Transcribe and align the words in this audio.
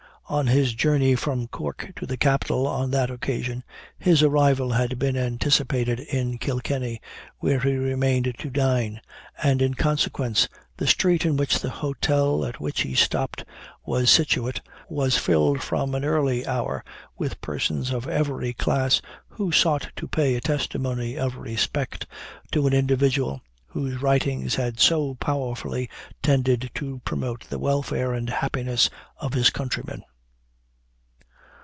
On 0.29 0.47
his 0.47 0.73
journey 0.73 1.13
from 1.15 1.49
Cork 1.49 1.91
to 1.97 2.05
the 2.05 2.15
Capital 2.15 2.65
on 2.65 2.91
that 2.91 3.11
occasion, 3.11 3.65
his 3.99 4.23
arrival 4.23 4.71
had 4.71 4.97
been 4.97 5.17
anticipated 5.17 5.99
in 5.99 6.37
Kilkenny, 6.37 7.01
where 7.39 7.59
he 7.59 7.73
remained 7.73 8.33
to 8.39 8.49
dine; 8.49 9.01
and 9.43 9.61
in 9.61 9.73
consequence, 9.73 10.47
the 10.77 10.87
street 10.87 11.25
in 11.25 11.35
which 11.35 11.59
the 11.59 11.69
hotel 11.69 12.45
at 12.45 12.61
which 12.61 12.79
he 12.83 12.95
stopped 12.95 13.43
was 13.85 14.09
situate, 14.09 14.61
was 14.87 15.17
filled 15.17 15.61
from 15.61 15.93
an 15.93 16.05
early 16.05 16.47
hour 16.47 16.81
with 17.17 17.41
persons 17.41 17.91
of 17.91 18.07
every 18.07 18.53
class, 18.53 19.01
who 19.27 19.51
sought 19.51 19.89
to 19.97 20.07
pay 20.07 20.35
a 20.35 20.39
testimony 20.39 21.17
of 21.17 21.35
respect 21.35 22.07
to 22.53 22.65
an 22.67 22.71
individual, 22.73 23.41
whose 23.67 24.01
writings 24.01 24.55
had 24.55 24.79
so 24.79 25.13
powerfully 25.15 25.89
tended 26.23 26.71
to 26.73 27.01
promote 27.03 27.49
the 27.49 27.59
welfare 27.59 28.13
and 28.13 28.29
happiness 28.29 28.89
of 29.17 29.33
his 29.33 29.49
countrymen." 29.49 30.01